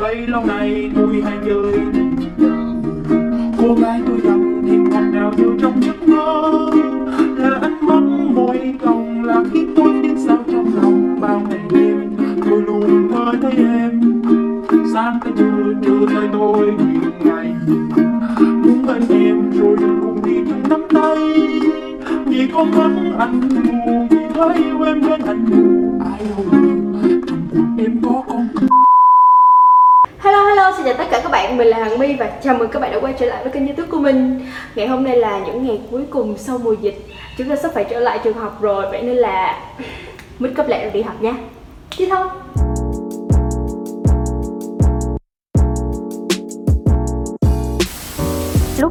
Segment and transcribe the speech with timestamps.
[0.00, 2.16] Bấy lâu nay tôi hay chơi tình
[3.58, 6.70] Cô gái tôi gặp thì ngọt ngào như trong giấc mơ.
[7.36, 8.00] Là ánh mắt
[8.34, 12.16] môi cong là khi tôi biết sao trong lòng bao ngày đêm
[12.50, 14.22] Tôi luôn mơ thấy em.
[14.92, 17.54] Sáng tới trưa, trưa tới tôi nguyện ngày.
[18.40, 21.16] Muốn bên em rồi cùng đi chung nắm tay.
[22.26, 25.44] Vì có mắt anh mù Vì thấy yêu em đến anh.
[25.50, 26.79] Mù Ai đâu
[30.80, 32.92] xin chào tất cả các bạn, mình là Hằng My và chào mừng các bạn
[32.92, 34.46] đã quay trở lại với kênh youtube của mình.
[34.74, 37.06] Ngày hôm nay là những ngày cuối cùng sau mùa dịch.
[37.38, 39.60] Chúng ta sắp phải trở lại trường học rồi, vậy nên là
[40.38, 41.34] Mít cấp lại rồi đi học nha.
[41.98, 42.26] Đi thôi.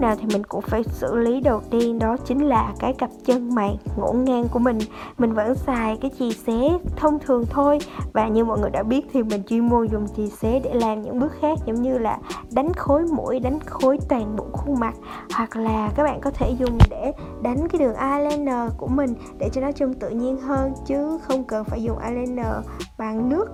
[0.00, 3.10] Lúc nào thì mình cũng phải xử lý đầu tiên, đó chính là cái cặp
[3.24, 4.78] chân mày ngổn ngang của mình.
[5.18, 7.78] Mình vẫn xài cái chì xé thông thường thôi.
[8.12, 11.02] Và như mọi người đã biết thì mình chuyên môn dùng chì xé để làm
[11.02, 12.18] những bước khác, giống như là
[12.52, 14.94] đánh khối mũi, đánh khối toàn bộ khuôn mặt.
[15.34, 17.12] Hoặc là các bạn có thể dùng để
[17.42, 21.44] đánh cái đường eyeliner của mình để cho nó trông tự nhiên hơn, chứ không
[21.44, 22.54] cần phải dùng eyeliner
[22.98, 23.46] bằng nước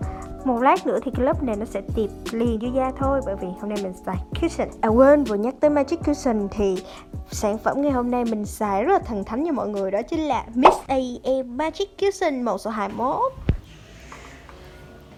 [0.46, 3.36] một lát nữa thì cái lớp này nó sẽ tiệp liền vô da thôi, bởi
[3.40, 4.68] vì hôm nay mình xài cushion.
[4.80, 6.76] À quên, vừa nhắc tới magic cushion thì
[7.30, 10.02] sản phẩm ngày hôm nay mình xài rất là thần thánh cho mọi người, đó
[10.02, 13.32] chính là Miss AM Magic Cushion màu số 21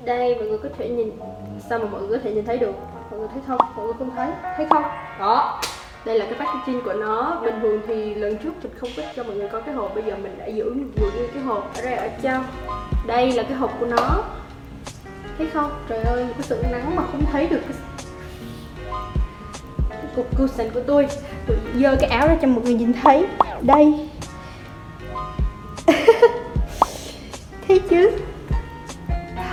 [0.04, 1.10] đây, mọi người có thể nhìn,
[1.70, 2.72] sao mà mọi người có thể nhìn thấy được?
[3.10, 3.58] Mọi người thấy không?
[3.76, 4.30] Mọi người không thấy?
[4.56, 4.82] Thấy không?
[5.18, 5.60] Đó,
[6.04, 7.40] đây là cái packaging của nó.
[7.44, 10.04] Bình thường thì lần trước mình không có cho mọi người có cái hộp, bây
[10.04, 12.44] giờ mình đã giữ, vừa như cái hộp ở đây ở trong.
[13.06, 14.24] Đây là cái hộp của nó
[15.38, 15.70] thấy không?
[15.88, 17.76] Trời ơi cái sự nắng mà không thấy được cái,
[19.90, 21.06] cái cục cushion của tôi.
[21.46, 23.26] Tôi giơ cái áo ra cho mọi người nhìn thấy.
[23.60, 24.08] Đây.
[27.68, 28.10] Thấy chứ?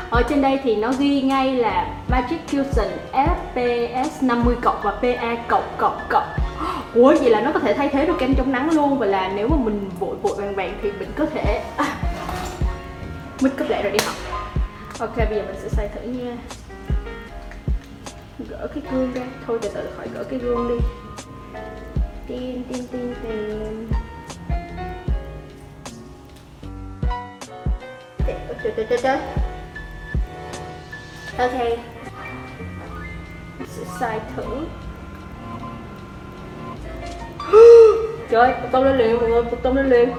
[0.10, 5.36] Ở trên đây thì nó ghi ngay là Magic Cushion FPS 50 cộng và PA
[5.48, 6.28] cộng cộng cộng.
[6.94, 9.00] Ủa vậy là nó có thể thay thế được kem chống nắng luôn.
[9.00, 11.86] Và là nếu mà mình vội vội vàng vàng thì mình có thể à,
[13.42, 14.35] Mình cấp lại rồi đi học.
[15.00, 16.38] Ok bây giờ mình sẽ xài thử nha.
[18.50, 19.22] Gỡ cái gương ra.
[19.48, 20.86] Thôi từ từ khỏi gỡ cái gương đi.
[22.28, 23.88] Tin tin tin tin.
[28.64, 29.20] Trời trời trời trời
[31.38, 31.80] Ok.
[33.60, 34.66] Mình sẽ xài thử.
[38.30, 40.10] Trời ơi, tôm lên liền mọi người, tông lên liền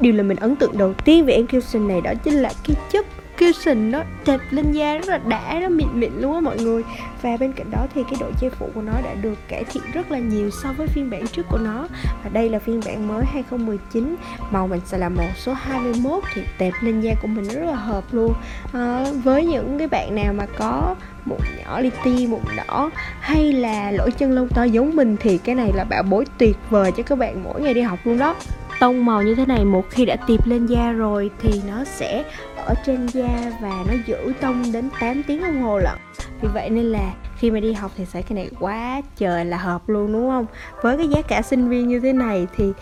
[0.00, 3.06] Điều là mình ấn tượng đầu tiên về Encryption này đó chính là cái chất
[3.38, 6.82] cushion nó đẹp lên da rất là đã nó mịn mịn luôn á mọi người.
[7.22, 9.82] Và bên cạnh đó thì cái độ che phủ của nó đã được cải thiện
[9.92, 11.88] rất là nhiều so với phiên bản trước của nó.
[12.24, 14.16] Và đây là phiên bản mới 2019
[14.50, 17.74] màu mình sẽ là màu số 21 thì đẹp lên da của mình rất là
[17.74, 18.34] hợp luôn.
[18.72, 23.52] À, với những cái bạn nào mà có mụn nhỏ li ti mụn đỏ hay
[23.52, 26.92] là lỗ chân lông to giống mình thì cái này là bảo bối tuyệt vời
[26.96, 28.34] cho các bạn mỗi ngày đi học luôn đó
[28.80, 32.24] tông màu như thế này một khi đã tiệp lên da rồi thì nó sẽ
[32.56, 35.98] ở trên da và nó giữ tông đến 8 tiếng đồng hồ lận.
[36.42, 39.56] Vì vậy nên là khi mà đi học thì sẽ cái này quá trời là
[39.56, 40.46] hợp luôn, đúng không?
[40.82, 42.72] Với cái giá cả sinh viên như thế này thì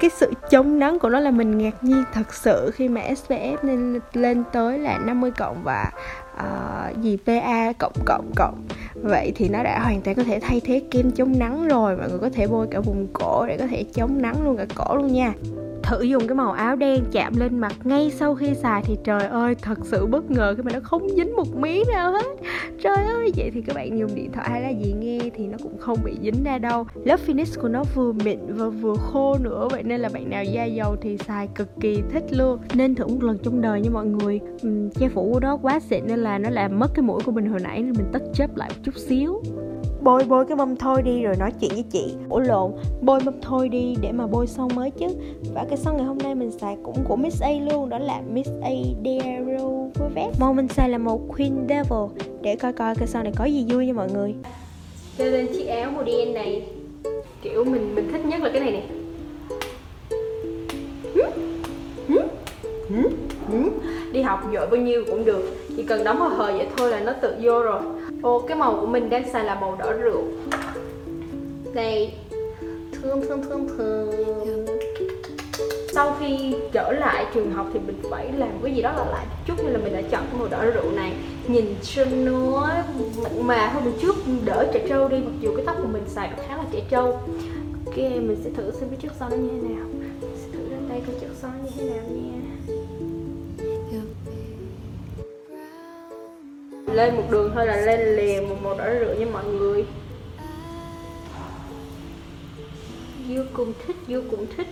[0.00, 3.56] cái sự chống nắng của nó là mình ngạc nhiên thật sự khi mà SPF
[3.62, 5.92] lên lên tới là 50 cộng và
[6.34, 8.66] uh, gì PA cộng cộng cộng.
[8.94, 12.08] Vậy thì nó đã hoàn toàn có thể thay thế kem chống nắng rồi mọi
[12.08, 14.96] người có thể bôi cả vùng cổ để có thể chống nắng luôn cả cổ
[14.96, 15.32] luôn nha
[15.82, 19.22] thử dùng cái màu áo đen chạm lên mặt ngay sau khi xài thì trời
[19.26, 22.26] ơi thật sự bất ngờ khi mà nó không dính một miếng nào hết.
[22.82, 25.58] Trời ơi vậy thì các bạn dùng điện thoại hay là gì nghe thì nó
[25.62, 26.86] cũng không bị dính ra đâu.
[27.04, 30.44] Lớp finish của nó vừa mịn và vừa khô nữa vậy nên là bạn nào
[30.44, 32.58] da dầu thì xài cực kỳ thích luôn.
[32.74, 34.40] Nên thử một lần trong đời nha mọi người.
[34.66, 37.32] Uhm, che phủ của nó quá xịn nên là nó làm mất cái mũi của
[37.32, 37.46] mình.
[37.46, 39.42] Hồi nãy nên mình tất up lại một chút xíu
[40.02, 42.14] bôi bôi cái mâm thôi đi rồi nói chuyện với chị.
[42.28, 45.06] Ủa lộn bôi mâm thôi đi để mà bôi son mới chứ.
[45.54, 48.22] Và cái son ngày hôm nay mình xài cũng của Miss A luôn đó là
[48.32, 48.70] Miss A
[49.04, 52.26] Darrow với vest màu mình xài là màu Queen Devil.
[52.42, 54.34] Để coi coi cái son này có gì vui nha mọi người.
[55.18, 56.62] Cho lên chiếc áo màu đen này
[57.42, 58.82] kiểu mình mình thích nhất là cái này nè.
[64.12, 67.00] Đi học dội bao nhiêu cũng được chỉ cần đóng vào hờ vậy thôi là
[67.00, 67.80] nó tự vô rồi
[68.22, 70.22] ô cái màu của mình đang xài là màu đỏ rượu.
[71.74, 72.12] Đây
[72.92, 74.10] thương thương thương thương
[75.92, 79.26] sau khi trở lại trường học thì mình phải làm cái gì đó là lại
[79.46, 81.12] chút nên là mình đã chọn cái màu đỏ rượu này.
[81.48, 82.68] Nhìn trông nó
[83.22, 86.02] mặn mà hơn một chút đỡ trẻ trâu đi mặc dù cái tóc của mình
[86.06, 87.18] xài khá là trẻ trâu.
[87.86, 89.86] Ok mình sẽ thử xem cái chất son nó như thế nào.
[90.20, 92.51] Mình sẽ thử lên tay coi chất son như thế nào nha
[96.92, 99.84] lên một đường thôi là lên liền một một đỏ rửa như mọi người.
[103.28, 104.66] Vô cùng thích, vô cùng thích.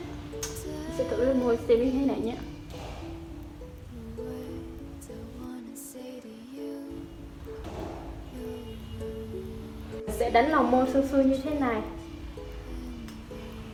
[0.63, 2.37] Mình sẽ thử lên môi xem như thế nào nhé.
[10.09, 11.83] Sẽ đánh lòng môi sương sương như thế này.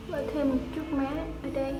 [0.07, 1.11] Và thêm một chút má
[1.43, 1.73] ở đây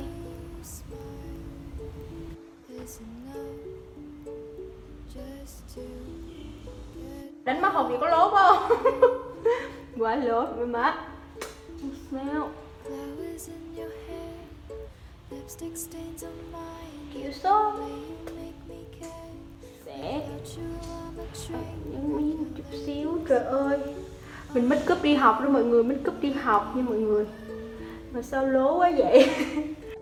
[7.48, 8.78] đánh mắt hồng thì có lố không?
[9.98, 10.96] Quá lố với má.
[11.82, 12.50] Không sao
[17.14, 19.32] kiểu số Way you make me care.
[19.86, 20.22] sẽ
[21.92, 23.80] nhấn miếng chút xíu trời ơi.
[24.54, 27.26] Mình make up đi học đó mọi người make up đi học nha mọi người.
[28.12, 29.30] Mà sao lố quá vậy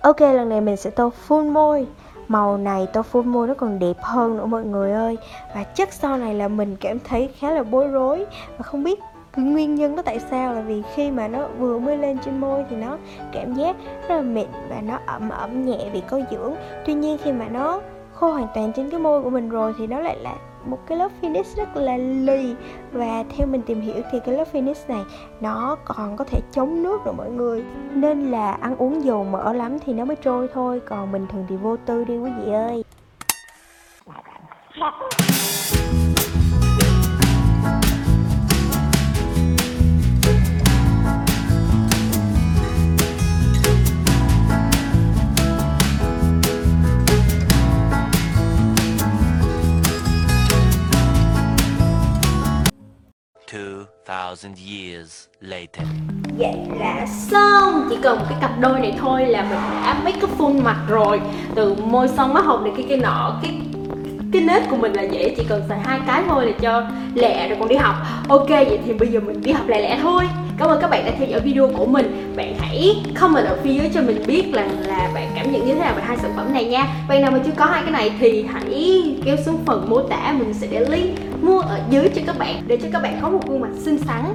[0.00, 1.86] Ok, lần này mình sẽ tô full môi.
[2.28, 5.18] Màu này tô full môi nó còn đẹp hơn nữa mọi người ơi.
[5.54, 8.26] Và chất sau này là mình cảm thấy khá là bối rối.
[8.58, 9.00] Và không biết
[9.32, 12.40] cái nguyên nhân nó tại sao là vì khi mà nó vừa mới lên trên
[12.40, 12.96] môi thì nó
[13.32, 13.76] cảm giác
[14.08, 16.54] rất là mịn và nó ẩm ẩm nhẹ vì có dưỡng.
[16.86, 17.80] Tuy nhiên khi mà nó
[18.14, 20.34] khô hoàn toàn trên cái môi của mình rồi thì nó lại là
[20.64, 22.54] một cái lớp finish rất là lì.
[22.92, 25.02] Và theo mình tìm hiểu thì cái lớp finish này,
[25.40, 27.64] nó còn có thể chống nước rồi mọi người.
[27.94, 31.44] Nên là ăn uống dầu mỡ lắm thì nó mới trôi thôi, còn bình thường
[31.48, 32.84] thì vô tư đi quý vị ơi.
[54.40, 55.86] Thousand years later.
[56.38, 57.86] Vậy là xong.
[57.90, 60.76] Chỉ cần một cái cặp đôi này thôi là mình đã make up full mặt
[60.88, 61.20] rồi.
[61.54, 63.52] Từ môi son mắt hồng này cái cái nọ, Cái
[64.32, 65.34] cái nết của mình là vậy.
[65.36, 66.82] Chỉ cần xài hai cái thôi là cho
[67.14, 67.94] lẹ rồi còn đi học.
[68.28, 70.28] Ok, vậy thì bây giờ mình đi học lẹ lẹ thôi.
[70.58, 72.34] Cảm ơn các bạn đã theo dõi video của mình.
[72.36, 75.74] Bạn hãy comment ở phía dưới cho mình biết là là bạn cảm nhận như
[75.74, 76.86] thế nào về hai sản phẩm này nha.
[77.08, 80.34] Bạn nào mà chưa có hai cái này thì hãy kéo xuống phần mô tả.
[80.38, 83.28] Mình sẽ để link mua ở dưới cho các bạn Để cho các bạn có
[83.28, 84.34] một gương mặt xinh xắn.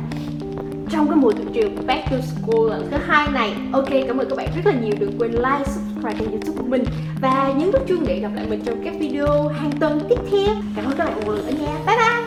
[0.89, 4.29] Trong cái mùa tuyển trường Back to School lần thứ hai này Ok, cảm ơn
[4.29, 4.93] các bạn rất là nhiều.
[4.99, 6.83] Đừng quên like, subscribe kênh youtube của mình.
[7.21, 10.55] Và nhấn nút chuông để gặp lại mình trong các video hàng tuần tiếp theo.
[10.75, 11.77] Cảm ơn các bạn một lần nữa nha.
[11.87, 12.24] Bye bye!